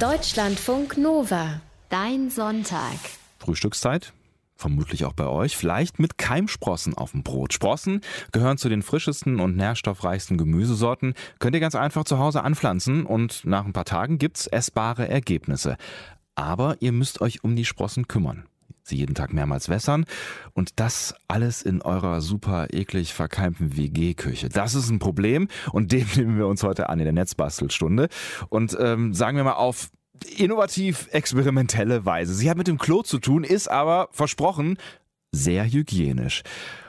[0.00, 1.60] Deutschlandfunk Nova.
[1.88, 2.94] Dein Sonntag.
[3.40, 4.12] Frühstückszeit?
[4.54, 5.56] Vermutlich auch bei euch.
[5.56, 7.52] Vielleicht mit Keimsprossen auf dem Brot.
[7.52, 11.14] Sprossen gehören zu den frischesten und nährstoffreichsten Gemüsesorten.
[11.40, 15.76] Könnt ihr ganz einfach zu Hause anpflanzen und nach ein paar Tagen gibt's essbare Ergebnisse.
[16.36, 18.44] Aber ihr müsst euch um die Sprossen kümmern
[18.88, 20.04] sie jeden Tag mehrmals wässern
[20.52, 24.48] und das alles in eurer super eklig verkeimten WG-Küche.
[24.48, 28.08] Das ist ein Problem und dem nehmen wir uns heute an in der Netzbastelstunde
[28.48, 29.90] und ähm, sagen wir mal auf
[30.36, 32.34] innovativ experimentelle Weise.
[32.34, 34.78] Sie hat mit dem Klo zu tun, ist aber versprochen
[35.30, 36.42] sehr hygienisch.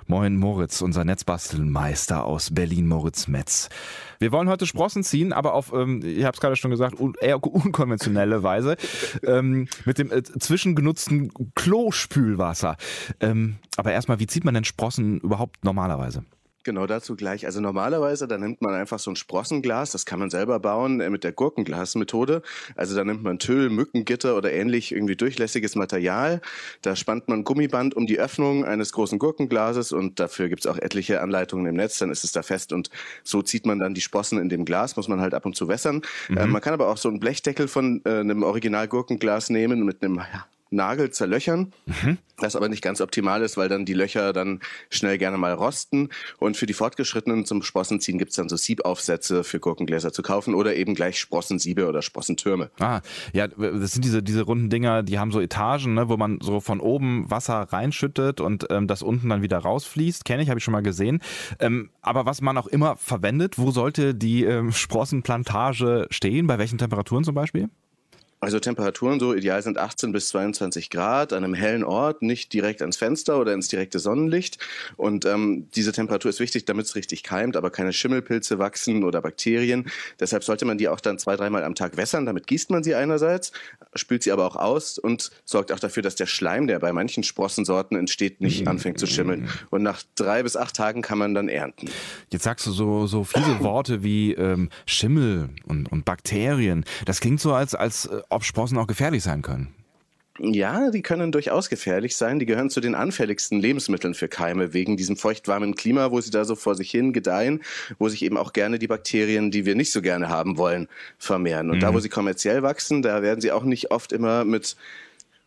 [0.09, 3.69] Moin Moritz, unser Netzbastelmeister aus Berlin, Moritz Metz.
[4.17, 7.13] Wir wollen heute Sprossen ziehen, aber auf, ähm, ich habe es gerade schon gesagt, un
[7.21, 8.75] eher unkonventionelle Weise,
[9.21, 12.75] ähm, mit dem äh, zwischengenutzten Klospülwasser.
[13.19, 16.23] Ähm, aber erstmal, wie zieht man denn Sprossen überhaupt normalerweise?
[16.63, 17.45] Genau dazu gleich.
[17.45, 21.09] Also normalerweise, da nimmt man einfach so ein Sprossenglas, das kann man selber bauen äh,
[21.09, 22.41] mit der Gurkenglasmethode.
[22.75, 26.41] Also da nimmt man Tüll, Mückengitter oder ähnlich irgendwie durchlässiges Material.
[26.81, 31.21] Da spannt man Gummiband um die Öffnung eines großen Gurkenglases und dafür gibt's auch etliche
[31.21, 32.89] Anleitungen im Netz, dann ist es da fest und
[33.23, 35.69] so zieht man dann die Sprossen in dem Glas, muss man halt ab und zu
[35.69, 36.01] wässern.
[36.27, 36.37] Mhm.
[36.37, 40.03] Äh, man kann aber auch so einen Blechdeckel von äh, einem Original Gurkenglas nehmen mit
[40.03, 40.21] einem
[40.71, 41.73] Nagel zerlöchern.
[41.85, 42.17] Mhm.
[42.37, 46.09] Das aber nicht ganz optimal ist, weil dann die Löcher dann schnell gerne mal rosten.
[46.37, 50.75] Und für die Fortgeschrittenen zum Sprossenziehen gibt's dann so Siebaufsätze für Gurkengläser zu kaufen oder
[50.75, 52.69] eben gleich Sprossensiebe oder Sprossentürme.
[52.79, 53.01] Ah,
[53.33, 56.59] ja, das sind diese, diese runden Dinger, die haben so Etagen, ne, wo man so
[56.59, 60.23] von oben Wasser reinschüttet und ähm, das unten dann wieder rausfließt.
[60.23, 61.19] Kenne ich, habe ich schon mal gesehen.
[61.59, 66.47] Ähm, aber was man auch immer verwendet, wo sollte die ähm, Sprossenplantage stehen?
[66.47, 67.69] Bei welchen Temperaturen zum Beispiel?
[68.41, 72.81] Also Temperaturen so ideal sind 18 bis 22 Grad an einem hellen Ort, nicht direkt
[72.81, 74.59] ans Fenster oder ins direkte Sonnenlicht.
[74.95, 79.21] Und ähm, diese Temperatur ist wichtig, damit es richtig keimt, aber keine Schimmelpilze wachsen oder
[79.21, 79.89] Bakterien.
[80.21, 82.25] Deshalb sollte man die auch dann zwei, dreimal am Tag wässern.
[82.25, 83.51] Damit gießt man sie einerseits,
[83.93, 87.23] spült sie aber auch aus und sorgt auch dafür, dass der Schleim, der bei manchen
[87.23, 88.69] Sprossensorten entsteht, nicht mhm.
[88.69, 89.49] anfängt zu schimmeln.
[89.69, 91.89] Und nach drei bis acht Tagen kann man dann ernten.
[92.31, 96.85] Jetzt sagst du so, so viele Worte wie ähm, Schimmel und, und Bakterien.
[97.03, 99.73] Das klingt so, als, als äh, ob Sprossen auch gefährlich sein können.
[100.41, 102.39] Ja, die können durchaus gefährlich sein.
[102.39, 106.45] Die gehören zu den anfälligsten Lebensmitteln für Keime wegen diesem feuchtwarmen Klima, wo sie da
[106.45, 107.61] so vor sich hin gedeihen,
[107.97, 110.87] wo sich eben auch gerne die Bakterien, die wir nicht so gerne haben wollen,
[111.17, 111.69] vermehren.
[111.69, 111.81] Und mhm.
[111.81, 112.01] da, wo mhm.
[112.01, 114.77] sie kommerziell wachsen, da werden sie auch nicht oft immer mit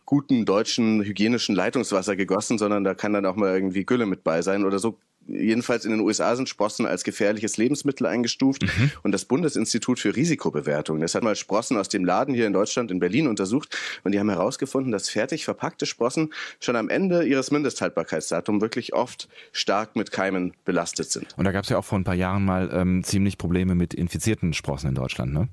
[0.05, 4.43] guten deutschen hygienischen Leitungswasser gegossen, sondern da kann dann auch mal irgendwie Gülle mit bei
[4.43, 8.91] sein oder so jedenfalls in den USA sind Sprossen als gefährliches Lebensmittel eingestuft mhm.
[9.03, 12.91] und das Bundesinstitut für Risikobewertung, das hat mal Sprossen aus dem Laden hier in Deutschland
[12.91, 17.51] in Berlin untersucht und die haben herausgefunden, dass fertig verpackte Sprossen schon am Ende ihres
[17.51, 21.33] Mindesthaltbarkeitsdatums wirklich oft stark mit Keimen belastet sind.
[21.37, 23.93] Und da gab es ja auch vor ein paar Jahren mal ähm, ziemlich Probleme mit
[23.93, 25.49] infizierten Sprossen in Deutschland, ne?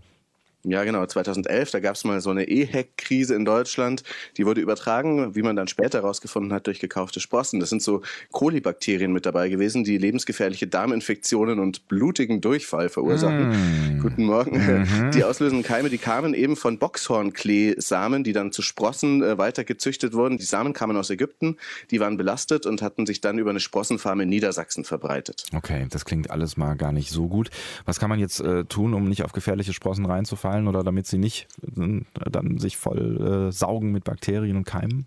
[0.62, 4.02] Ja, genau, 2011, da gab es mal so eine EHEC-Krise in Deutschland.
[4.36, 7.60] Die wurde übertragen, wie man dann später herausgefunden hat, durch gekaufte Sprossen.
[7.60, 13.96] Das sind so Kolibakterien mit dabei gewesen, die lebensgefährliche Darminfektionen und blutigen Durchfall verursachen.
[13.96, 14.00] Mm.
[14.02, 14.58] Guten Morgen.
[14.58, 15.10] Mhm.
[15.12, 20.12] Die auslösenden Keime, die kamen eben von Boxhornklee-Samen, die dann zu Sprossen äh, weiter gezüchtet
[20.12, 20.36] wurden.
[20.36, 21.56] Die Samen kamen aus Ägypten,
[21.90, 25.46] die waren belastet und hatten sich dann über eine Sprossenfarm in Niedersachsen verbreitet.
[25.54, 27.48] Okay, das klingt alles mal gar nicht so gut.
[27.86, 30.49] Was kann man jetzt äh, tun, um nicht auf gefährliche Sprossen reinzufallen?
[30.50, 31.46] Fallen oder damit sie nicht
[31.76, 32.00] äh,
[32.30, 35.06] dann sich voll äh, saugen mit Bakterien und Keimen?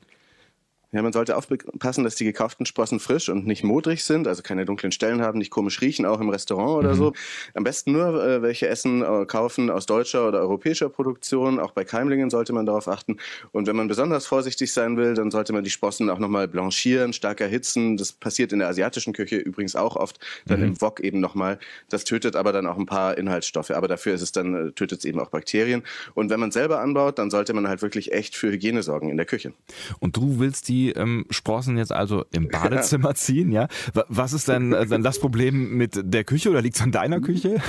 [0.94, 4.64] Ja, man sollte aufpassen, dass die gekauften Sprossen frisch und nicht modrig sind, also keine
[4.64, 6.98] dunklen Stellen haben, nicht komisch riechen, auch im Restaurant oder mhm.
[6.98, 7.14] so.
[7.56, 11.60] Am besten nur äh, welche Essen äh, kaufen aus deutscher oder europäischer Produktion.
[11.60, 13.18] Auch bei Keimlingen sollte man darauf achten.
[13.52, 17.12] Und wenn man besonders vorsichtig sein will, dann sollte man die Sprossen auch nochmal blanchieren,
[17.12, 17.98] stark erhitzen.
[17.98, 20.20] Das passiert in der asiatischen Küche übrigens auch oft.
[20.46, 20.68] Dann mhm.
[20.68, 21.58] im Wok eben nochmal.
[21.90, 23.72] Das tötet aber dann auch ein paar Inhaltsstoffe.
[23.72, 25.82] Aber dafür ist es dann, äh, tötet es eben auch Bakterien.
[26.14, 29.18] Und wenn man selber anbaut, dann sollte man halt wirklich echt für Hygiene sorgen in
[29.18, 29.54] der Küche.
[30.00, 33.68] Und du willst die ähm, Sprossen jetzt also im Badezimmer ziehen, ja?
[34.08, 37.22] Was ist denn äh, dann das Problem mit der Küche oder liegt es an deiner
[37.22, 37.62] Küche?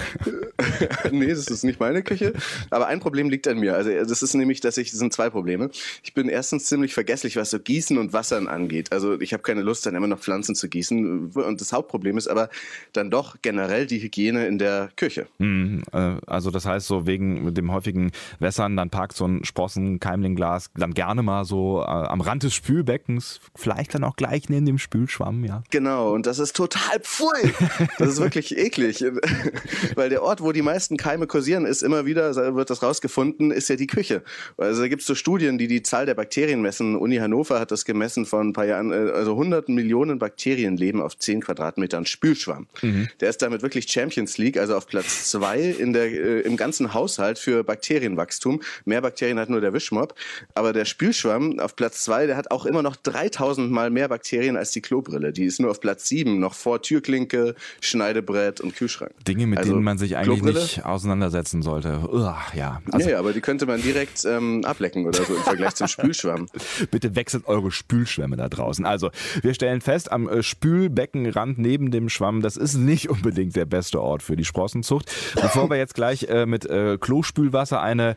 [1.13, 2.33] nee, das ist nicht meine Küche.
[2.71, 3.75] Aber ein Problem liegt an mir.
[3.75, 5.71] Also das ist nämlich, dass ich, das sind zwei Probleme.
[6.03, 8.93] Ich bin erstens ziemlich vergesslich, was so Gießen und Wassern angeht.
[8.93, 11.33] Also ich habe keine Lust, dann immer noch Pflanzen zu gießen.
[11.33, 12.49] Und das Hauptproblem ist aber
[12.93, 15.27] dann doch generell die Hygiene in der Küche.
[15.39, 15.83] Hm,
[16.27, 20.95] also das heißt so wegen dem häufigen Wässern, dann parkt so ein Sprossen, Keimlingglas dann
[20.95, 24.79] gerne mal so äh, am Rand des Spülbecks Spülbeckens, vielleicht dann auch gleich neben dem
[24.79, 25.63] Spülschwamm, ja.
[25.71, 27.53] Genau, und das ist total pfui.
[27.99, 29.05] Das ist wirklich eklig.
[29.95, 33.69] Weil der Ort, wo die meisten Keime kursieren, ist immer wieder, wird das rausgefunden, ist
[33.69, 34.23] ja die Küche.
[34.57, 36.97] Also da gibt es so Studien, die die Zahl der Bakterien messen.
[36.97, 41.01] Uni Hannover hat das gemessen von ein paar Jahren, äh, also 100 Millionen Bakterien leben
[41.01, 42.67] auf 10 Quadratmetern Spülschwamm.
[42.83, 43.09] Mhm.
[43.21, 46.95] Der ist damit wirklich Champions League, also auf Platz zwei in der, äh, im ganzen
[46.95, 48.63] Haushalt für Bakterienwachstum.
[48.85, 50.15] Mehr Bakterien hat nur der Wischmopp.
[50.55, 54.57] Aber der Spülschwamm auf Platz zwei, der hat auch immer noch 3000 mal mehr Bakterien
[54.57, 55.33] als die Klobrille.
[55.33, 59.13] Die ist nur auf Platz sieben, noch vor Türklinke, Schneidebrett und Kühlschrank.
[59.27, 60.61] Dinge, mit also, denen man sich eigentlich Klobrille?
[60.61, 62.09] nicht auseinandersetzen sollte.
[62.13, 62.81] Uah, ja.
[62.93, 66.47] Also, nee, aber die könnte man direkt ähm, ablecken oder so im Vergleich zum Spülschwamm.
[66.91, 68.87] Bitte wechselt eure Spülschwämme da draußen.
[68.87, 69.11] Also,
[69.43, 74.01] wir stellen fest, am äh, Spülbeckenrand neben dem Schwamm, das ist nicht unbedingt der beste
[74.01, 75.11] Ort für die Sprossenzucht.
[75.35, 78.17] Bevor wir jetzt gleich äh, mit äh, Klospülwasser eine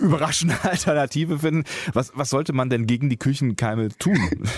[0.00, 4.18] überraschende Alternative finden, was, was sollte man denn gegen die Küchenkeime tun?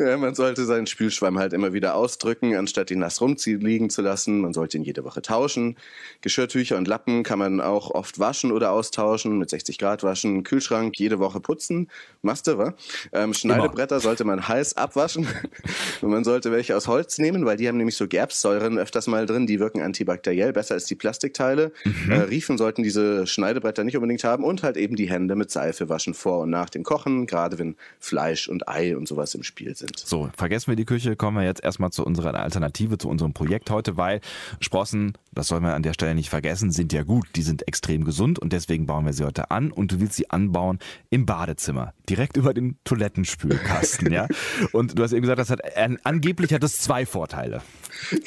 [0.00, 4.40] Ja, man sollte seinen Spülschwamm halt immer wieder ausdrücken, anstatt ihn nass rumliegen zu lassen.
[4.40, 5.76] Man sollte ihn jede Woche tauschen.
[6.22, 10.42] Geschirrtücher und Lappen kann man auch oft waschen oder austauschen, mit 60 Grad waschen.
[10.42, 11.90] Kühlschrank jede Woche putzen.
[12.22, 12.74] Machst du, wa?
[13.12, 14.00] Ähm, Schneidebretter immer.
[14.00, 15.28] sollte man heiß abwaschen.
[16.00, 19.26] und man sollte welche aus Holz nehmen, weil die haben nämlich so Gerbsäuren öfters mal
[19.26, 19.46] drin.
[19.46, 21.72] Die wirken antibakteriell, besser als die Plastikteile.
[21.84, 22.10] Mhm.
[22.10, 25.90] Äh, Riefen sollten diese Schneidebretter nicht unbedingt haben und halt eben die Hände mit Seife
[25.90, 29.76] waschen vor und nach dem Kochen, gerade wenn Fleisch und Ei und sowas im Spiel
[29.76, 30.08] sind sind.
[30.08, 33.70] So, vergessen wir die Küche, kommen wir jetzt erstmal zu unserer Alternative, zu unserem Projekt
[33.70, 34.20] heute, weil
[34.60, 37.28] Sprossen, das soll man an der Stelle nicht vergessen, sind ja gut.
[37.36, 40.28] Die sind extrem gesund und deswegen bauen wir sie heute an und du willst sie
[40.28, 44.26] anbauen im Badezimmer, direkt über den Toilettenspülkasten, ja?
[44.72, 45.60] Und du hast eben gesagt, das hat
[46.04, 47.62] angeblich hat das zwei Vorteile.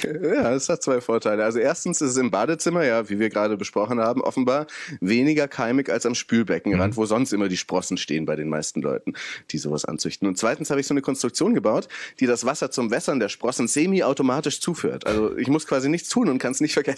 [0.04, 1.44] Ja, es hat zwei Vorteile.
[1.44, 4.68] Also erstens ist es im Badezimmer, ja, wie wir gerade besprochen haben, offenbar
[5.00, 6.98] weniger keimig als am Spülbeckenrand, mhm.
[6.98, 9.14] wo sonst immer die Sprossen stehen bei den meisten Leuten,
[9.52, 10.28] die sowas anzüchten.
[10.28, 11.88] Und zweitens habe ich so eine Konstruktion gebaut,
[12.20, 15.06] die das Wasser zum Wässern der Sprossen semi-automatisch zuführt.
[15.08, 16.93] Also ich muss quasi nichts tun und kann es nicht vergessen.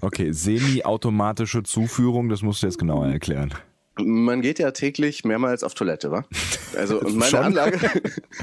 [0.00, 3.54] Okay, semi-automatische Zuführung, das musst du jetzt genauer erklären.
[3.98, 6.24] Man geht ja täglich mehrmals auf Toilette, wa?
[6.76, 7.78] Also und meine Anlage,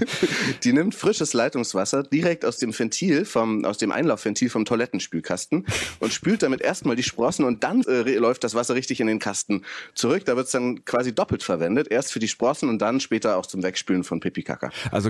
[0.64, 5.66] die nimmt frisches Leitungswasser direkt aus dem Ventil vom aus dem Einlaufventil vom Toilettenspülkasten
[6.00, 9.20] und spült damit erstmal die Sprossen und dann äh, läuft das Wasser richtig in den
[9.20, 9.64] Kasten
[9.94, 10.26] zurück.
[10.26, 13.46] Da wird es dann quasi doppelt verwendet, erst für die Sprossen und dann später auch
[13.46, 14.72] zum Wegspülen von Pipi Kaka.
[14.92, 15.10] Also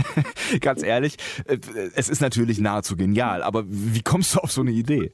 [0.60, 1.16] ganz ehrlich,
[1.46, 1.58] äh,
[1.94, 5.10] es ist natürlich nahezu genial, aber wie kommst du auf so eine Idee?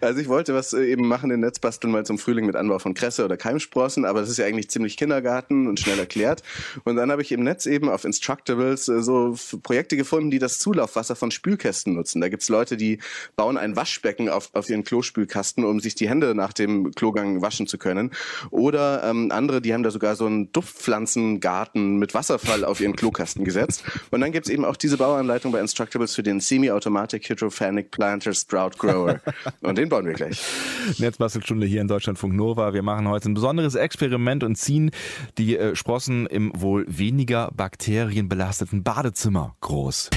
[0.00, 2.94] also ich wollte was äh, eben machen in Netzbasteln mal zum Frühling mit Anbau von
[2.94, 6.42] Kresse oder Keimsprossen, aber das ist ja eigentlich ziemlich Kindergarten und schnell erklärt.
[6.84, 10.58] Und dann habe ich im Netz eben auf Instructables äh, so Projekte gefunden, die das
[10.58, 12.20] Zulaufwasser von Spülkästen nutzen.
[12.20, 12.98] Da gibt es Leute, die
[13.36, 17.66] bauen ein Waschbecken auf, auf ihren Klospülkasten, um sich die Hände nach dem Klogang waschen
[17.66, 18.10] zu können.
[18.50, 23.44] Oder ähm, andere, die haben da sogar so einen Duftpflanzengarten mit Wasserfall auf ihren Klokasten
[23.44, 23.84] gesetzt.
[24.10, 28.32] Und dann gibt es eben auch diese Bauanleitung bei Instructables für den Semi-Automatic Hydrophanic Planter
[28.32, 29.20] Sprout Grower.
[29.60, 30.42] Und den bauen wir gleich.
[30.98, 32.72] Netzbastelstunde hier in Deutschlandfunk Nova.
[32.74, 34.90] Wir machen heute ein besonderes Experiment und ziehen
[35.38, 40.10] die äh, Sprossen im wohl weniger bakterienbelasteten Badezimmer groß.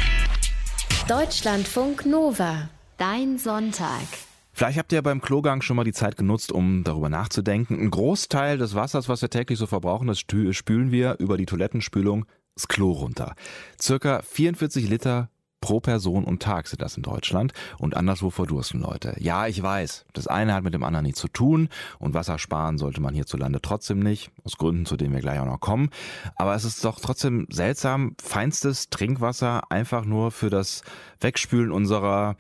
[1.08, 4.08] Deutschlandfunk Nova, dein Sonntag.
[4.54, 7.80] Vielleicht habt ihr beim Klogang schon mal die Zeit genutzt, um darüber nachzudenken.
[7.80, 12.26] Ein Großteil des Wassers, was wir täglich so verbrauchen, das spülen wir über die Toilettenspülung
[12.56, 13.34] das Klo runter.
[13.82, 15.30] Circa 44 Liter
[15.64, 19.16] pro Person und Tag sind das in Deutschland und anderswo verdursten Leute.
[19.20, 21.70] Ja, ich weiß, das eine hat mit dem anderen nichts zu tun
[22.00, 25.46] und Wasser sparen sollte man hierzulande trotzdem nicht, aus Gründen, zu denen wir gleich auch
[25.46, 25.90] noch kommen.
[26.36, 30.84] Aber es ist doch trotzdem seltsam, feinstes Trinkwasser einfach nur für das
[31.22, 32.36] Wegspülen unserer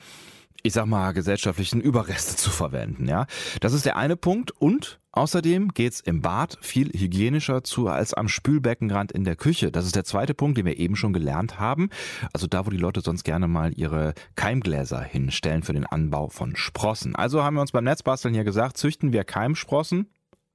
[0.63, 3.27] ich sag mal, gesellschaftlichen Überreste zu verwenden, ja.
[3.59, 8.27] Das ist der eine Punkt und Außerdem geht's im Bad viel hygienischer zu als am
[8.27, 9.71] Spülbeckenrand in der Küche.
[9.71, 11.91] Das ist der zweite Punkt, den wir eben schon gelernt haben.
[12.33, 16.55] Also da, wo die Leute sonst gerne mal ihre Keimgläser hinstellen für den Anbau von
[16.55, 17.15] Sprossen.
[17.15, 20.07] Also haben wir uns beim Netzbasteln hier gesagt, züchten wir Keimsprossen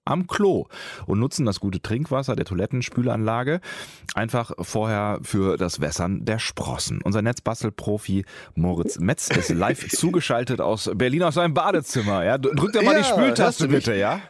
[0.08, 0.66] am Klo
[1.06, 3.60] und nutzen das gute Trinkwasser der Toilettenspülanlage
[4.14, 7.00] einfach vorher für das Wässern der Sprossen.
[7.02, 8.24] Unser Netzbastelprofi
[8.54, 12.24] Moritz Metz ist live zugeschaltet aus Berlin aus seinem Badezimmer.
[12.24, 14.20] Ja, drückt er mal ja, die Spültaste bitte, ja?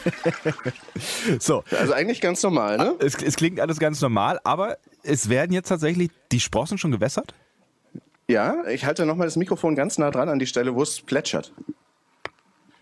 [1.38, 1.62] so.
[1.78, 2.94] Also eigentlich ganz normal, ne?
[2.98, 7.34] Es, es klingt alles ganz normal, aber es werden jetzt tatsächlich die Sprossen schon gewässert?
[8.28, 11.52] Ja, ich halte nochmal das Mikrofon ganz nah dran an die Stelle, wo es plätschert.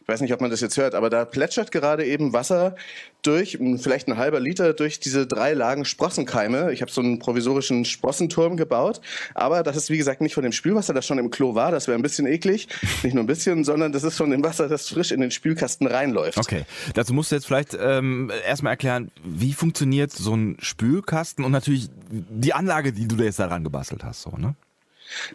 [0.08, 2.76] Ich weiß nicht, ob man das jetzt hört, aber da plätschert gerade eben Wasser
[3.20, 6.72] durch, vielleicht ein halber Liter durch diese drei Lagen Sprossenkeime.
[6.72, 9.02] Ich habe so einen provisorischen Sprossenturm gebaut,
[9.34, 11.72] aber das ist wie gesagt nicht von dem Spülwasser, das schon im Klo war.
[11.72, 12.68] Das wäre ein bisschen eklig,
[13.02, 15.86] nicht nur ein bisschen, sondern das ist von dem Wasser, das frisch in den Spülkasten
[15.86, 16.38] reinläuft.
[16.38, 21.52] Okay, dazu musst du jetzt vielleicht ähm, erstmal erklären, wie funktioniert so ein Spülkasten und
[21.52, 24.54] natürlich die Anlage, die du da jetzt daran gebastelt hast, so ne?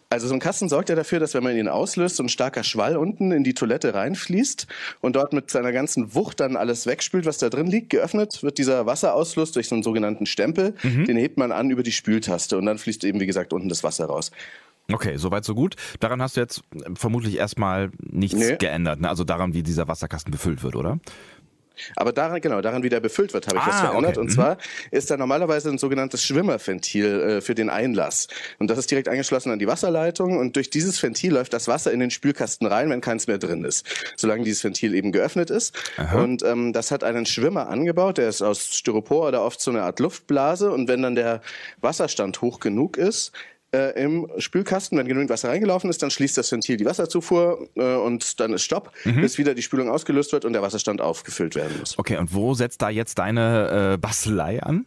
[0.09, 2.63] Also so ein Kasten sorgt ja dafür, dass wenn man ihn auslöst, so ein starker
[2.63, 4.67] Schwall unten in die Toilette reinfließt
[5.01, 7.89] und dort mit seiner ganzen Wucht dann alles wegspült, was da drin liegt.
[7.89, 10.75] Geöffnet wird dieser Wasserauslust durch so einen sogenannten Stempel.
[10.83, 11.05] Mhm.
[11.05, 13.83] Den hebt man an über die Spültaste und dann fließt eben, wie gesagt, unten das
[13.83, 14.31] Wasser raus.
[14.91, 15.75] Okay, soweit so gut.
[16.01, 16.61] Daran hast du jetzt
[16.95, 18.57] vermutlich erstmal nichts nee.
[18.57, 19.09] geändert, ne?
[19.09, 20.99] also daran, wie dieser Wasserkasten befüllt wird, oder?
[21.95, 24.11] Aber daran, genau, daran, wie der befüllt wird, habe ich ah, was verändert.
[24.11, 24.19] Okay.
[24.19, 24.31] Und mhm.
[24.31, 24.57] zwar
[24.91, 28.27] ist da normalerweise ein sogenanntes Schwimmerventil äh, für den Einlass.
[28.59, 30.37] Und das ist direkt angeschlossen an die Wasserleitung.
[30.37, 33.63] Und durch dieses Ventil läuft das Wasser in den Spülkasten rein, wenn keins mehr drin
[33.63, 33.85] ist.
[34.15, 35.75] Solange dieses Ventil eben geöffnet ist.
[35.97, 36.21] Aha.
[36.21, 39.83] Und ähm, das hat einen Schwimmer angebaut, der ist aus Styropor oder oft so eine
[39.83, 40.71] Art Luftblase.
[40.71, 41.41] Und wenn dann der
[41.81, 43.31] Wasserstand hoch genug ist,
[43.73, 44.97] äh, im Spülkasten.
[44.97, 48.63] Wenn genügend Wasser reingelaufen ist, dann schließt das Ventil die Wasserzufuhr äh, und dann ist
[48.63, 49.21] Stopp, mhm.
[49.21, 51.97] bis wieder die Spülung ausgelöst wird und der Wasserstand aufgefüllt werden muss.
[51.97, 54.85] Okay, und wo setzt da jetzt deine äh, Bastelei an?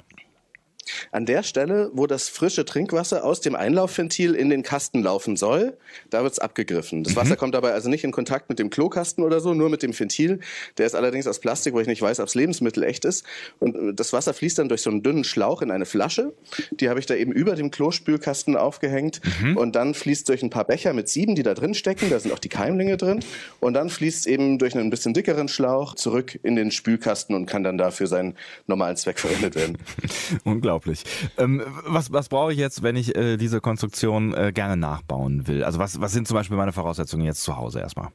[1.10, 5.76] An der Stelle, wo das frische Trinkwasser aus dem Einlaufventil in den Kasten laufen soll,
[6.10, 7.02] da wird es abgegriffen.
[7.02, 7.16] Das mhm.
[7.16, 9.98] Wasser kommt dabei also nicht in Kontakt mit dem Klokasten oder so, nur mit dem
[9.98, 10.40] Ventil.
[10.78, 13.24] Der ist allerdings aus Plastik, wo ich nicht weiß, ob es Lebensmittel echt ist.
[13.58, 16.32] Und äh, das Wasser fließt dann durch so einen dünnen Schlauch in eine Flasche.
[16.70, 19.20] Die habe ich da eben über dem Klospülkasten aufgehängt.
[19.40, 19.56] Mhm.
[19.56, 22.10] Und dann fließt durch ein paar Becher mit sieben, die da drin stecken.
[22.10, 23.20] Da sind auch die Keimlinge drin.
[23.60, 27.46] Und dann fließt es eben durch einen bisschen dickeren Schlauch zurück in den Spülkasten und
[27.46, 29.78] kann dann dafür seinen normalen Zweck verwendet werden.
[30.44, 31.04] Unglaublich unglaublich.
[31.38, 35.64] Ähm, was, was brauche ich jetzt, wenn ich äh, diese Konstruktion äh, gerne nachbauen will?
[35.64, 38.10] Also was, was sind zum Beispiel meine Voraussetzungen jetzt zu Hause erstmal?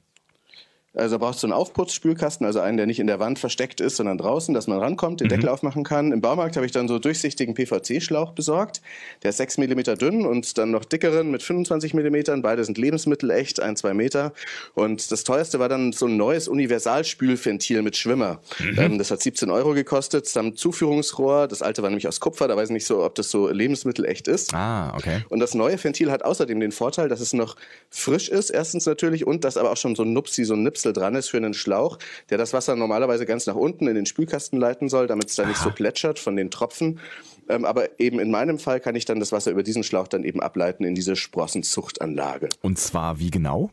[0.93, 4.17] Also brauchst du einen Aufputzspülkasten, also einen, der nicht in der Wand versteckt ist, sondern
[4.17, 5.29] draußen, dass man rankommt, den mhm.
[5.29, 6.11] Deckel aufmachen kann.
[6.11, 8.81] Im Baumarkt habe ich dann so durchsichtigen PVC-Schlauch besorgt.
[9.23, 12.41] Der ist 6 mm dünn und dann noch dickeren mit 25 mm.
[12.41, 14.33] Beide sind lebensmittelecht, ein, zwei Meter.
[14.73, 18.41] Und das teuerste war dann so ein neues Universalspülventil mit Schwimmer.
[18.59, 18.79] Mhm.
[18.79, 21.47] Ähm, das hat 17 Euro gekostet, samt Zuführungsrohr.
[21.47, 24.27] Das alte war nämlich aus Kupfer, da weiß ich nicht so, ob das so lebensmittelecht
[24.27, 24.53] ist.
[24.53, 25.23] Ah, okay.
[25.29, 27.55] Und das neue Ventil hat außerdem den Vorteil, dass es noch
[27.89, 30.80] frisch ist, erstens natürlich, und dass aber auch schon so ein Nupsi, so ein Nips
[30.81, 31.97] Stöpsel dran ist für einen Schlauch,
[32.29, 35.45] der das Wasser normalerweise ganz nach unten in den Spülkasten leiten soll, damit es da
[35.45, 36.99] nicht so plätschert von den Tropfen.
[37.49, 40.23] Ähm, aber eben in meinem Fall kann ich dann das Wasser über diesen Schlauch dann
[40.23, 42.49] eben ableiten in diese Sprossenzuchtanlage.
[42.61, 43.69] Und zwar wie genau?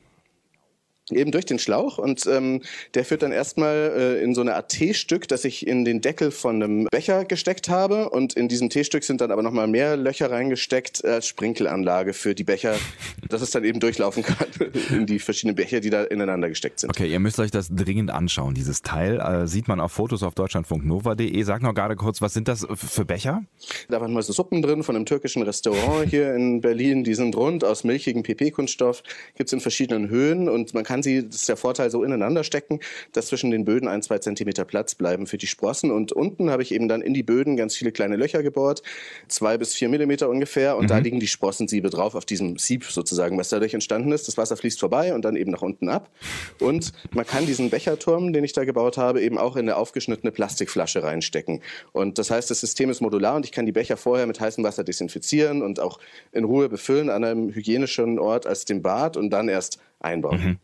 [1.11, 2.63] Eben durch den Schlauch und ähm,
[2.95, 6.31] der führt dann erstmal äh, in so eine Art T-Stück, das ich in den Deckel
[6.31, 10.31] von einem Becher gesteckt habe und in diesem T-Stück sind dann aber nochmal mehr Löcher
[10.31, 12.77] reingesteckt als Sprinkelanlage für die Becher,
[13.29, 14.49] dass es dann eben durchlaufen kann
[14.91, 16.91] in die verschiedenen Becher, die da ineinander gesteckt sind.
[16.91, 19.21] Okay, ihr müsst euch das dringend anschauen, dieses Teil.
[19.21, 21.43] Äh, sieht man auf Fotos auf deutschlandfunknova.de.
[21.43, 23.43] Sag noch gerade kurz, was sind das für Becher?
[23.89, 27.05] Da waren mal so Suppen drin von einem türkischen Restaurant hier in Berlin.
[27.05, 29.03] Die sind rund aus milchigem PP-Kunststoff,
[29.37, 32.03] gibt es in verschiedenen Höhen und man kann kann sie, das ist der Vorteil, so
[32.03, 32.81] ineinander stecken,
[33.13, 35.93] dass zwischen den Böden ein, zwei Zentimeter Platz bleiben für die Sprossen.
[35.93, 38.83] Und unten habe ich eben dann in die Böden ganz viele kleine Löcher gebohrt,
[39.29, 40.77] zwei bis vier Millimeter ungefähr.
[40.77, 40.89] Und mhm.
[40.89, 44.27] da liegen die Sprossensiebe drauf, auf diesem Sieb sozusagen, was dadurch entstanden ist.
[44.27, 46.11] Das Wasser fließt vorbei und dann eben nach unten ab.
[46.59, 50.33] Und man kann diesen Becherturm, den ich da gebaut habe, eben auch in eine aufgeschnittene
[50.33, 51.61] Plastikflasche reinstecken.
[51.93, 54.65] Und das heißt, das System ist modular und ich kann die Becher vorher mit heißem
[54.65, 56.01] Wasser desinfizieren und auch
[56.33, 60.45] in Ruhe befüllen an einem hygienischen Ort als dem Bad und dann erst einbauen.
[60.45, 60.59] Mhm.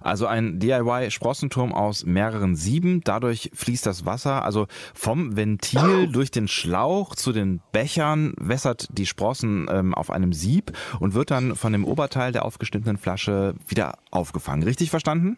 [0.00, 3.02] Also ein DIY-Sprossenturm aus mehreren Sieben.
[3.02, 9.06] Dadurch fließt das Wasser, also vom Ventil durch den Schlauch zu den Bechern, wässert die
[9.06, 13.98] Sprossen ähm, auf einem Sieb und wird dann von dem Oberteil der aufgeschnittenen Flasche wieder
[14.10, 14.62] aufgefangen.
[14.62, 15.36] Richtig verstanden?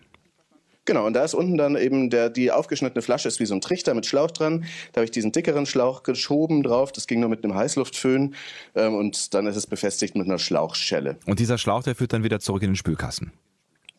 [0.85, 3.61] Genau, und da ist unten dann eben der, die aufgeschnittene Flasche ist wie so ein
[3.61, 4.65] Trichter mit Schlauch dran.
[4.93, 6.91] Da habe ich diesen dickeren Schlauch geschoben drauf.
[6.91, 8.35] Das ging nur mit einem Heißluftföhn.
[8.75, 11.19] Ähm, und dann ist es befestigt mit einer Schlauchschelle.
[11.27, 13.33] Und dieser Schlauch, der führt dann wieder zurück in den Spülkasten.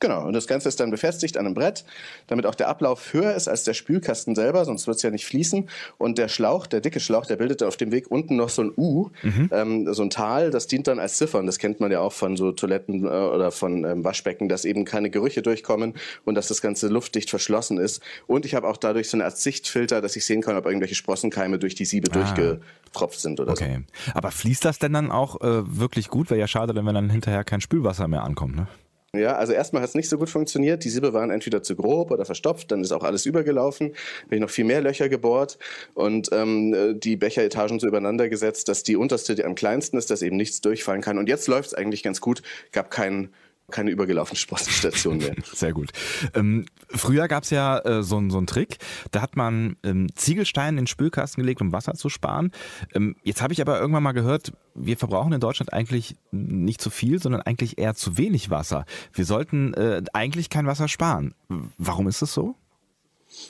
[0.03, 1.85] Genau, und das Ganze ist dann befestigt an einem Brett,
[2.27, 5.25] damit auch der Ablauf höher ist als der Spülkasten selber, sonst wird es ja nicht
[5.25, 5.69] fließen.
[5.97, 8.73] Und der Schlauch, der dicke Schlauch, der bildet auf dem Weg unten noch so ein
[8.75, 9.49] U, mhm.
[9.53, 11.45] ähm, so ein Tal, das dient dann als Ziffern.
[11.45, 14.83] Das kennt man ja auch von so Toiletten äh, oder von ähm, Waschbecken, dass eben
[14.83, 15.93] keine Gerüche durchkommen
[16.25, 18.03] und dass das Ganze luftdicht verschlossen ist.
[18.27, 20.95] Und ich habe auch dadurch so eine Art Sichtfilter, dass ich sehen kann, ob irgendwelche
[20.95, 22.13] Sprossenkeime durch die Siebe ah.
[22.15, 23.79] durchgetropft sind oder okay.
[24.05, 24.11] so.
[24.15, 26.29] Aber fließt das denn dann auch äh, wirklich gut?
[26.29, 28.67] Wäre ja schade, wenn dann hinterher kein Spülwasser mehr ankommt, ne?
[29.15, 30.83] Ja, also erstmal hat es nicht so gut funktioniert.
[30.83, 33.93] Die Siebe waren entweder zu grob oder verstopft, dann ist auch alles übergelaufen.
[34.23, 35.59] Habe ich noch viel mehr Löcher gebohrt
[35.93, 40.23] und ähm, die Becheretagen so übereinander gesetzt, dass die unterste, die am kleinsten ist, dass
[40.23, 41.19] eben nichts durchfallen kann.
[41.19, 42.41] Und jetzt läuft es eigentlich ganz gut.
[42.71, 43.29] Gab keinen
[43.71, 45.35] keine übergelaufene Sprossenstation mehr.
[45.43, 45.91] Sehr gut.
[46.33, 48.77] Ähm, früher gab es ja äh, so, so einen Trick,
[49.11, 52.51] da hat man ähm, Ziegelsteine in den Spülkasten gelegt, um Wasser zu sparen.
[52.93, 56.89] Ähm, jetzt habe ich aber irgendwann mal gehört, wir verbrauchen in Deutschland eigentlich nicht zu
[56.89, 58.85] viel, sondern eigentlich eher zu wenig Wasser.
[59.13, 61.33] Wir sollten äh, eigentlich kein Wasser sparen.
[61.77, 62.55] Warum ist das so?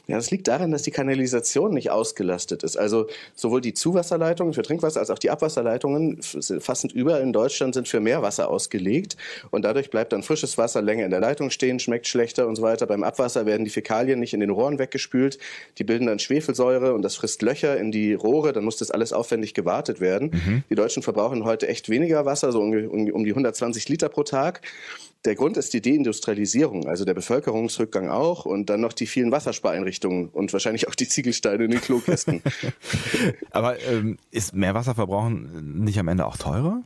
[0.07, 2.77] Ja, das liegt daran, dass die Kanalisation nicht ausgelastet ist.
[2.77, 7.87] Also sowohl die Zuwasserleitungen für Trinkwasser als auch die Abwasserleitungen fast überall in Deutschland sind
[7.87, 9.17] für Meerwasser ausgelegt
[9.51, 12.61] und dadurch bleibt dann frisches Wasser länger in der Leitung stehen, schmeckt schlechter und so
[12.61, 12.85] weiter.
[12.85, 15.37] Beim Abwasser werden die Fäkalien nicht in den Rohren weggespült,
[15.77, 19.13] die bilden dann Schwefelsäure und das frisst Löcher in die Rohre, dann muss das alles
[19.13, 20.31] aufwendig gewartet werden.
[20.33, 20.63] Mhm.
[20.69, 24.61] Die Deutschen verbrauchen heute echt weniger Wasser, so um die 120 Liter pro Tag.
[25.25, 29.31] Der Grund ist die Deindustrialisierung, also der Bevölkerungsrückgang auch und dann noch die vielen
[29.83, 32.41] Wasserspareinrichtungen und wahrscheinlich auch die Ziegelsteine in den Klokästen.
[33.51, 36.81] Aber ähm, ist Meerwasserverbrauchen nicht am Ende auch teurer?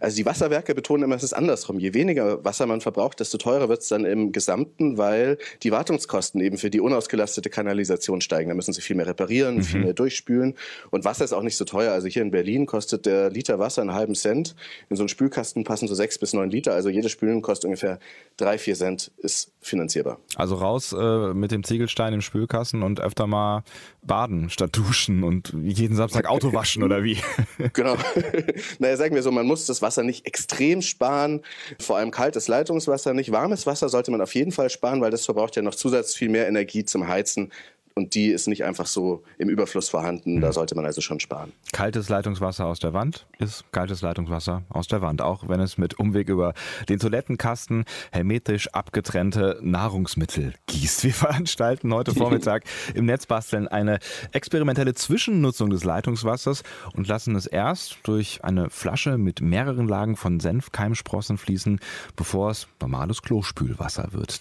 [0.00, 1.78] Also die Wasserwerke betonen immer, es ist andersrum.
[1.78, 6.40] Je weniger Wasser man verbraucht, desto teurer wird es dann im Gesamten, weil die Wartungskosten
[6.40, 8.48] eben für die unausgelastete Kanalisation steigen.
[8.48, 9.62] Da müssen sie viel mehr reparieren, mhm.
[9.62, 10.54] viel mehr durchspülen.
[10.90, 11.92] Und Wasser ist auch nicht so teuer.
[11.92, 14.54] Also hier in Berlin kostet der Liter Wasser einen halben Cent.
[14.90, 16.74] In so einen Spülkasten passen so sechs bis neun Liter.
[16.74, 17.98] Also jedes Spülen kostet ungefähr
[18.36, 20.18] drei, vier Cent, ist finanzierbar.
[20.36, 23.64] Also raus äh, mit dem Ziegelstein im Spülkasten und öfter mal
[24.02, 27.18] baden statt duschen und jeden Samstag Auto waschen oder wie?
[27.72, 27.96] genau.
[28.78, 31.42] naja, sagen wir so, man muss das Wasser nicht extrem sparen,
[31.80, 33.32] vor allem kaltes Leitungswasser nicht.
[33.32, 36.28] Warmes Wasser sollte man auf jeden Fall sparen, weil das verbraucht ja noch zusätzlich viel
[36.28, 37.52] mehr Energie zum Heizen
[37.96, 40.40] und die ist nicht einfach so im Überfluss vorhanden.
[40.40, 40.52] Da mhm.
[40.52, 41.52] sollte man also schon sparen.
[41.72, 45.98] Kaltes Leitungswasser aus der Wand ist kaltes Leitungswasser aus der Wand, auch wenn es mit
[45.98, 46.54] Umweg über
[46.88, 51.04] den Toilettenkasten hermetisch abgetrennte Nahrungsmittel gießt.
[51.04, 54.00] Wir veranstalten heute Vormittag im Netzbasteln eine
[54.32, 56.64] experimentelle Zwischennutzung des Leitungswassers
[56.96, 61.78] und lassen es erst durch eine Flasche mit mehreren Lagen von Senfkeimsprossen fließen,
[62.16, 64.40] bevor es normales Klospülwasser wird.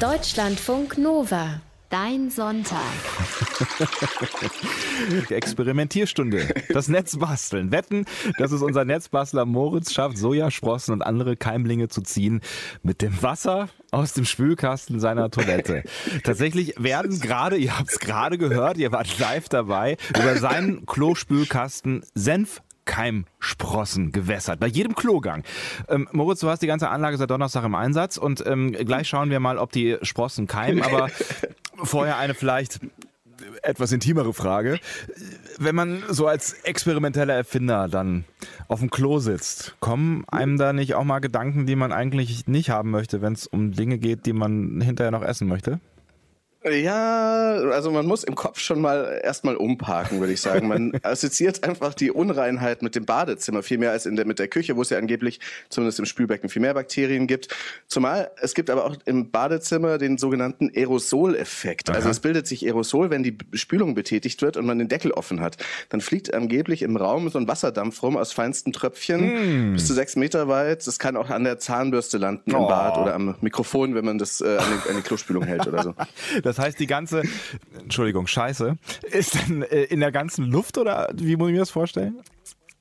[0.00, 2.80] Deutschlandfunk Nova Dein Sonntag.
[5.30, 6.48] Experimentierstunde.
[6.70, 7.70] Das Netz basteln.
[7.70, 8.06] Wetten,
[8.38, 12.40] dass es unser Netzbastler Moritz schafft, Sojasprossen und andere Keimlinge zu ziehen
[12.82, 15.84] mit dem Wasser aus dem Spülkasten seiner Toilette.
[16.24, 22.04] Tatsächlich werden gerade, ihr habt es gerade gehört, ihr wart live dabei, über seinen Klospülkasten
[22.14, 24.60] Senf Keimsprossen gewässert.
[24.60, 25.42] Bei jedem Klogang.
[25.88, 29.28] Ähm, Moritz, du hast die ganze Anlage seit Donnerstag im Einsatz und ähm, gleich schauen
[29.28, 30.82] wir mal, ob die Sprossen keimen.
[30.82, 31.10] Aber
[31.82, 32.80] vorher eine vielleicht
[33.62, 34.78] etwas intimere Frage.
[35.58, 38.24] Wenn man so als experimenteller Erfinder dann
[38.68, 42.70] auf dem Klo sitzt, kommen einem da nicht auch mal Gedanken, die man eigentlich nicht
[42.70, 45.80] haben möchte, wenn es um Dinge geht, die man hinterher noch essen möchte?
[46.68, 50.66] Ja, also man muss im Kopf schon mal erstmal umparken, würde ich sagen.
[50.66, 54.48] Man assoziiert einfach die Unreinheit mit dem Badezimmer viel mehr als in der, mit der
[54.48, 57.54] Küche, wo es ja angeblich zumindest im Spülbecken viel mehr Bakterien gibt.
[57.86, 61.90] Zumal es gibt aber auch im Badezimmer den sogenannten Aerosoleffekt.
[61.90, 65.40] Also es bildet sich Aerosol, wenn die Spülung betätigt wird und man den Deckel offen
[65.40, 65.58] hat.
[65.90, 69.74] Dann fliegt angeblich im Raum so ein Wasserdampf rum aus feinsten Tröpfchen, mm.
[69.74, 70.86] bis zu sechs Meter weit.
[70.86, 72.62] Das kann auch an der Zahnbürste landen oh.
[72.62, 75.66] im Bad oder am Mikrofon, wenn man das äh, an, die, an die Klospülung hält
[75.66, 75.94] oder so.
[76.42, 77.22] Das das heißt, die ganze,
[77.78, 78.76] Entschuldigung, Scheiße,
[79.10, 82.20] ist dann äh, in der ganzen Luft oder wie muss ich mir das vorstellen?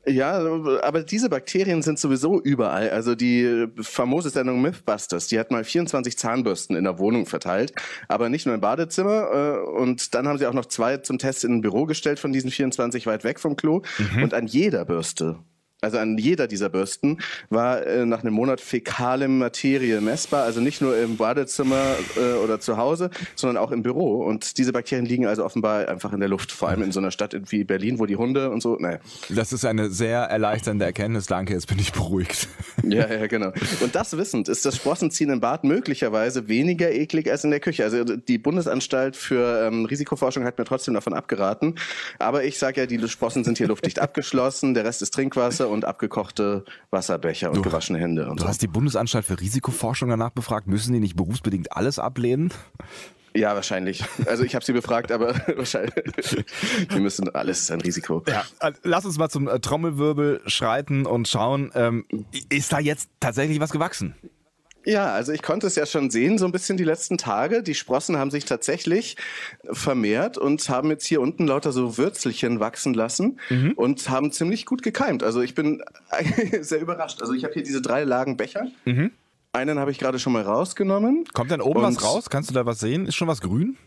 [0.07, 0.37] Ja,
[0.83, 2.91] aber diese Bakterien sind sowieso überall.
[2.91, 7.73] Also die famose Sendung Mythbusters, die hat mal 24 Zahnbürsten in der Wohnung verteilt,
[8.07, 9.31] aber nicht nur im Badezimmer.
[9.33, 12.31] Äh, und dann haben sie auch noch zwei zum Test in ein Büro gestellt von
[12.31, 13.81] diesen 24 weit weg vom Klo.
[13.97, 14.23] Mhm.
[14.23, 15.39] Und an jeder Bürste
[15.81, 20.43] also an jeder dieser Bürsten, war äh, nach einem Monat fäkale Materie messbar.
[20.43, 24.23] Also nicht nur im Badezimmer äh, oder zu Hause, sondern auch im Büro.
[24.25, 27.11] Und diese Bakterien liegen also offenbar einfach in der Luft, vor allem in so einer
[27.11, 28.99] Stadt wie Berlin, wo die Hunde und so, naja.
[29.29, 31.27] Das ist eine sehr erleichternde Erkenntnis.
[31.27, 32.47] Danke, jetzt bin ich beruhigt.
[32.83, 33.51] Ja, ja, genau.
[33.81, 37.83] Und das wissend ist das Sprossenziehen im Bad möglicherweise weniger eklig als in der Küche.
[37.83, 41.75] Also die Bundesanstalt für ähm, Risikoforschung hat mir trotzdem davon abgeraten.
[42.19, 45.85] Aber ich sage ja, die Sprossen sind hier luftdicht abgeschlossen, der Rest ist Trinkwasser und
[45.85, 48.29] abgekochte Wasserbecher und du, gewaschene Hände.
[48.29, 48.49] Und du so.
[48.49, 50.67] hast die Bundesanstalt für Risikoforschung danach befragt.
[50.67, 52.51] Müssen die nicht berufsbedingt alles ablehnen?
[53.35, 54.03] Ja, wahrscheinlich.
[54.27, 56.45] Also ich habe sie befragt, aber wahrscheinlich.
[56.93, 58.23] Die müssen alles ist ein Risiko.
[58.27, 62.05] Ja, äh, lass uns mal zum äh, Trommelwirbel schreiten und schauen, ähm,
[62.49, 64.15] ist da jetzt tatsächlich was gewachsen?
[64.85, 67.63] Ja, also ich konnte es ja schon sehen, so ein bisschen die letzten Tage.
[67.63, 69.17] Die Sprossen haben sich tatsächlich
[69.71, 73.73] vermehrt und haben jetzt hier unten lauter so Würzelchen wachsen lassen mhm.
[73.75, 75.23] und haben ziemlich gut gekeimt.
[75.23, 75.83] Also ich bin
[76.61, 77.21] sehr überrascht.
[77.21, 78.67] Also ich habe hier diese drei Lagen Becher.
[78.85, 79.11] Mhm.
[79.53, 81.25] Einen habe ich gerade schon mal rausgenommen.
[81.33, 82.29] Kommt dann oben was raus?
[82.29, 83.07] Kannst du da was sehen?
[83.07, 83.77] Ist schon was grün?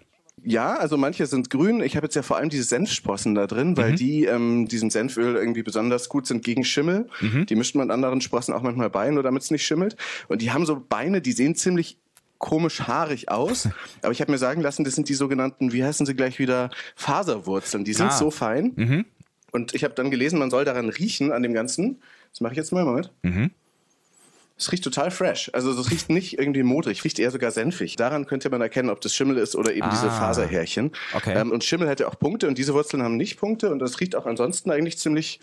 [0.44, 1.81] Ja, also manche sind grün.
[1.81, 3.96] Ich habe jetzt ja vor allem diese Senfsprossen da drin, weil Mhm.
[3.96, 7.09] die ähm, diesem Senföl irgendwie besonders gut sind gegen Schimmel.
[7.20, 7.46] Mhm.
[7.46, 9.96] Die mischt man anderen Sprossen auch manchmal bei, nur damit es nicht schimmelt.
[10.29, 11.98] Und die haben so Beine, die sehen ziemlich
[12.38, 13.68] komisch haarig aus.
[14.03, 16.70] Aber ich habe mir sagen lassen, das sind die sogenannten, wie heißen sie gleich wieder,
[16.94, 17.85] Faserwurzeln.
[17.85, 18.16] Die sind Ah.
[18.16, 18.72] so fein.
[18.77, 19.05] Mhm.
[19.51, 22.01] Und ich habe dann gelesen, man soll daran riechen, an dem Ganzen.
[22.33, 23.11] Das mache ich jetzt mal, Moment.
[23.22, 23.51] Mhm.
[24.59, 25.51] Es riecht total fresh.
[25.55, 27.94] Also es riecht nicht irgendwie modrig, riecht eher sogar senfig.
[27.97, 30.18] Daran könnte man erkennen, ob das Schimmel ist oder eben diese Ah.
[30.18, 30.90] Faserhärchen.
[31.14, 31.38] Okay.
[31.38, 34.16] Ähm, und Schimmel hätte auch Punkte und diese Wurzeln haben nicht Punkte und das riecht
[34.16, 35.38] auch ansonsten eigentlich ziemlich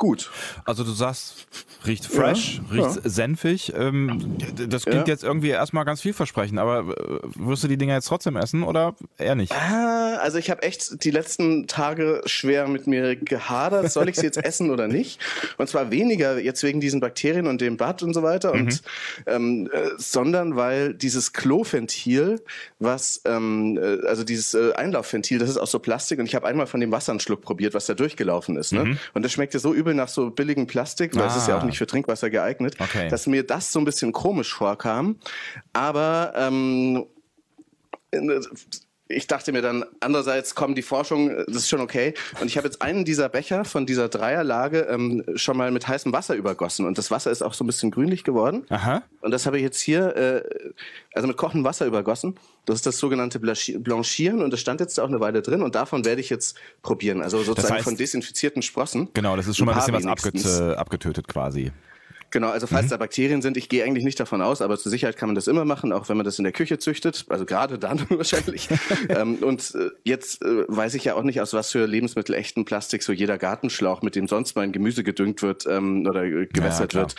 [0.00, 0.30] gut.
[0.64, 1.46] Also du sagst,
[1.86, 3.72] riecht fresh, Ja, riecht senfig.
[3.76, 4.34] Ähm,
[4.68, 5.12] das klingt Ja.
[5.12, 8.96] jetzt irgendwie erstmal ganz vielversprechend, aber äh, wirst du die Dinger jetzt trotzdem essen oder
[9.18, 9.52] eher nicht?
[9.52, 14.24] Ah, also ich habe echt die letzten Tage schwer mit mir gehadert, soll ich sie
[14.26, 15.20] jetzt essen oder nicht?
[15.58, 18.82] Und zwar weniger jetzt wegen diesen Bakterien und dem Bad und so weiter, und,
[19.26, 22.40] ähm, äh, sondern weil dieses Kloventil,
[22.78, 26.46] was, ähm, äh, also dieses äh, Einlaufventil, das ist aus so Plastik und ich habe
[26.46, 28.72] einmal von dem Wasser einen Schluck probiert, was da durchgelaufen ist.
[28.72, 28.98] Ne?
[29.14, 31.66] Und das schmeckte so übel nach so billigem Plastik, weil es ist ja auch Ah.
[31.66, 33.08] nicht für Trinkwasser geeignet, Okay.
[33.08, 35.16] dass mir das so ein bisschen komisch vorkam.
[35.72, 37.06] Aber ähm,
[39.10, 42.14] ich dachte mir dann, andererseits kommen die Forschung, das ist schon okay.
[42.40, 46.12] Und ich habe jetzt einen dieser Becher von dieser Dreierlage ähm, schon mal mit heißem
[46.12, 46.86] Wasser übergossen.
[46.86, 48.64] Und das Wasser ist auch so ein bisschen grünlich geworden.
[48.70, 49.02] Aha.
[49.20, 50.42] Und das habe ich jetzt hier, äh,
[51.14, 52.36] also mit kochendem Wasser übergossen.
[52.64, 55.74] Das ist das sogenannte Blanchi- Blanchieren und das stand jetzt auch eine Weile drin und
[55.74, 57.20] davon werde ich jetzt probieren.
[57.22, 59.08] Also sozusagen heißt- von desinfizierten Sprossen.
[59.14, 61.72] Genau, das ist schon mal ein bisschen was äh, abgetötet quasi.
[62.30, 65.16] Genau, also falls da Bakterien sind, ich gehe eigentlich nicht davon aus, aber zur Sicherheit
[65.16, 67.78] kann man das immer machen, auch wenn man das in der Küche züchtet, also gerade
[67.78, 68.68] dann wahrscheinlich.
[69.08, 72.64] ähm, und äh, jetzt äh, weiß ich ja auch nicht, aus was für Lebensmittel echten
[72.64, 77.04] Plastik so jeder Gartenschlauch, mit dem sonst mein Gemüse gedüngt wird ähm, oder gewässert klar.
[77.04, 77.16] wird,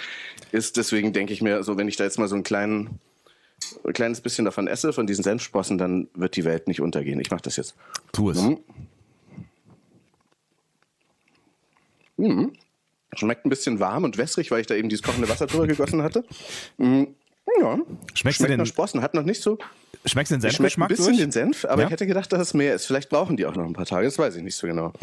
[0.51, 0.77] ist.
[0.77, 2.99] Deswegen denke ich mir, so wenn ich da jetzt mal so einen kleinen
[3.85, 7.19] ein kleines bisschen davon esse, von diesen Senfsprossen, dann wird die Welt nicht untergehen.
[7.19, 7.75] Ich mache das jetzt.
[8.11, 8.39] Tu es.
[13.21, 16.01] Schmeckt ein bisschen warm und wässrig, weil ich da eben dieses kochende Wasser drüber gegossen
[16.03, 16.23] hatte.
[16.77, 17.03] Mm,
[17.59, 17.77] Ja,
[18.13, 19.01] schmeckt den- nach Sprossen.
[19.01, 19.57] Hat noch nicht so
[20.05, 21.17] Schmeckst du den Es schmeckt ein bisschen durch?
[21.17, 21.87] den Senf, aber Ja?
[21.87, 22.85] ich hätte gedacht, dass es mehr ist.
[22.87, 24.93] Vielleicht brauchen die auch noch ein paar Tage, das weiß ich nicht so genau.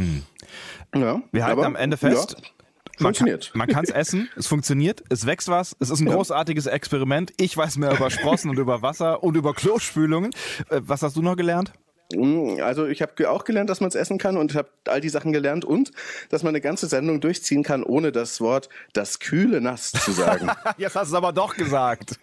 [0.95, 1.23] Ja, Hm.
[1.31, 2.33] Wir halten aber, am Ende fest.
[2.33, 3.51] Ja, Man kann funktioniert.
[3.55, 7.33] man kann es essen, es funktioniert, es wächst was, es ist ein großartiges Experiment.
[7.37, 10.33] Ich weiß mehr über Sprossen und über Wasser und über Klospülungen.
[10.71, 11.73] Äh, Was hast du noch gelernt?
[12.13, 15.09] Mm, Also ich habe auch gelernt, dass man es essen kann und habe all die
[15.09, 15.93] Sachen gelernt und
[16.31, 20.51] dass man eine ganze Sendung durchziehen kann, ohne das Wort das kühle Nass zu sagen.
[20.79, 22.19] Jetzt hast du es aber doch gesagt.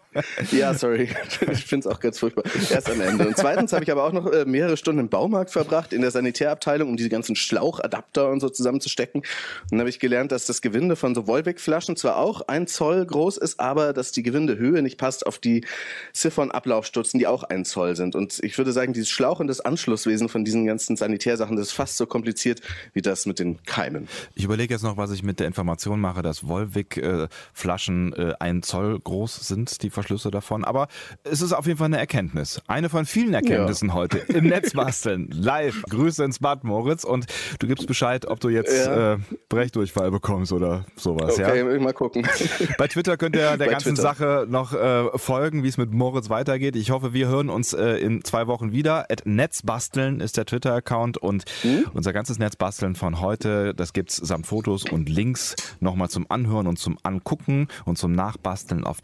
[0.51, 1.10] Ja, sorry.
[1.51, 2.43] Ich finde es auch ganz furchtbar.
[2.69, 3.28] Erst am Ende.
[3.28, 6.12] Und zweitens habe ich aber auch noch äh, mehrere Stunden im Baumarkt verbracht, in der
[6.12, 9.21] Sanitärabteilung, um diese ganzen Schlauchadapter und so zusammenzustecken.
[9.21, 13.06] Und dann habe ich gelernt, dass das Gewinde von so Wolbeck-Flaschen zwar auch ein Zoll
[13.06, 15.65] groß ist, aber dass die Gewindehöhe nicht passt auf die
[16.13, 18.15] Siphon-Ablaufstutzen, die auch ein Zoll sind.
[18.15, 21.73] Und ich würde sagen, dieses Schlauch und das Anschlusswesen von diesen ganzen Sanitärsachen, das ist
[21.73, 22.62] fast so kompliziert
[22.93, 24.08] wie das mit den Keimen.
[24.36, 28.99] Ich überlege jetzt noch, was ich mit der Information mache, dass Volvic-Flaschen äh, ein Zoll
[28.99, 30.63] groß sind, die Verschlüsse davon.
[30.63, 30.87] Aber
[31.23, 32.61] es ist auf jeden Fall eine Erkenntnis.
[32.67, 35.29] Eine von vielen Erkenntnissen heute im Netz basteln.
[35.31, 35.81] Live.
[35.89, 37.03] Grüße ins Bad, Moritz.
[37.03, 37.25] Und
[37.59, 39.13] du gibst Bescheid, ob du jetzt Ja.
[39.13, 39.17] äh,
[39.49, 41.37] Brechdurchfall bekommst oder sowas.
[41.37, 41.47] Ja?
[41.47, 42.27] Okay, mal gucken.
[42.77, 44.01] Bei Twitter könnt ihr der Bei ganzen Twitter.
[44.03, 46.75] Sache noch äh, folgen, wie es mit Moritz weitergeht.
[46.75, 49.05] Ich hoffe, wir hören uns äh, in zwei Wochen wieder.
[49.09, 51.85] At Netzbasteln ist der Twitter-Account und Hm?
[51.93, 56.77] unser ganzes Netzbasteln von heute, das gibt's samt Fotos und Links nochmal zum Anhören und
[56.77, 59.01] zum Angucken und zum Nachbasteln auf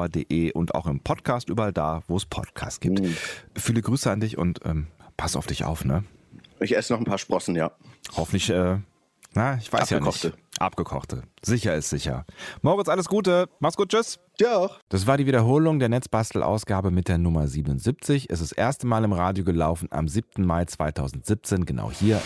[0.00, 3.00] deutschlandfunknova.de und auch im Podcast überall da, wo es Podcasts gibt.
[3.00, 3.16] Hm.
[3.56, 4.86] Viele Grüße an dich und ähm,
[5.16, 6.04] pass auf dich auf, ne?
[6.60, 7.72] Ich esse noch ein paar Sprossen, ja.
[8.16, 8.78] Hoffentlich, äh,
[9.34, 10.28] na, ich weiß Abgekochte.
[10.28, 10.60] ja nicht.
[10.60, 11.22] Abgekochte.
[11.42, 12.26] Sicher ist sicher.
[12.60, 13.48] Moritz, alles Gute.
[13.60, 14.18] Mach's gut, tschüss.
[14.38, 14.78] Ja auch.
[14.88, 18.28] Das war die Wiederholung der Netzbastel-Ausgabe mit der Nummer 77.
[18.28, 20.44] Es ist das erste Mal im Radio gelaufen am 7.
[20.44, 22.20] Mai 2017, genau hier.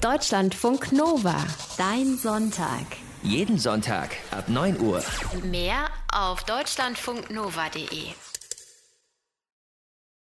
[0.00, 1.36] Deutschlandfunk Nova.
[1.78, 2.84] Dein Sonntag.
[3.28, 5.02] Jeden Sonntag ab 9 Uhr.
[5.42, 8.12] Mehr auf deutschlandfunknova.de.